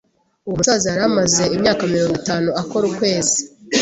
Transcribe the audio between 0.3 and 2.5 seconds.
Uwo musaza yari amaze imyaka mirongo itanu